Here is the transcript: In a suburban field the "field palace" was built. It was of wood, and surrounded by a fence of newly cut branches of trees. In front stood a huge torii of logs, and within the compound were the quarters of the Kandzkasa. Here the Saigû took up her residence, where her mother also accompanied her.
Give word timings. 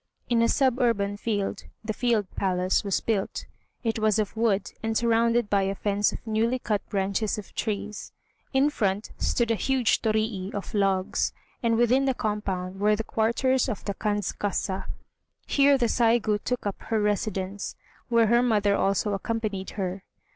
In 0.31 0.41
a 0.41 0.49
suburban 0.49 1.15
field 1.15 1.65
the 1.85 1.93
"field 1.93 2.25
palace" 2.35 2.83
was 2.83 3.01
built. 3.01 3.45
It 3.83 3.99
was 3.99 4.17
of 4.17 4.35
wood, 4.35 4.71
and 4.81 4.97
surrounded 4.97 5.47
by 5.47 5.61
a 5.61 5.75
fence 5.75 6.11
of 6.11 6.25
newly 6.25 6.57
cut 6.57 6.83
branches 6.89 7.37
of 7.37 7.53
trees. 7.53 8.11
In 8.51 8.71
front 8.71 9.11
stood 9.19 9.51
a 9.51 9.53
huge 9.53 10.01
torii 10.01 10.49
of 10.55 10.73
logs, 10.73 11.33
and 11.61 11.77
within 11.77 12.05
the 12.05 12.15
compound 12.15 12.79
were 12.79 12.95
the 12.95 13.03
quarters 13.03 13.69
of 13.69 13.85
the 13.85 13.93
Kandzkasa. 13.93 14.87
Here 15.45 15.77
the 15.77 15.85
Saigû 15.85 16.43
took 16.43 16.65
up 16.65 16.81
her 16.85 16.99
residence, 16.99 17.75
where 18.09 18.25
her 18.25 18.41
mother 18.41 18.75
also 18.75 19.13
accompanied 19.13 19.69
her. 19.77 20.03